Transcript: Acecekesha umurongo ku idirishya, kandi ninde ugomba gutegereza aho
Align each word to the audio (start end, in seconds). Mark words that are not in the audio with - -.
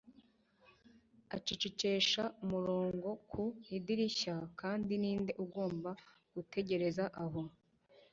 Acecekesha 1.35 2.23
umurongo 2.43 3.09
ku 3.29 3.43
idirishya, 3.77 4.35
kandi 4.59 4.91
ninde 5.01 5.31
ugomba 5.43 5.91
gutegereza 6.33 7.03
aho 7.23 7.41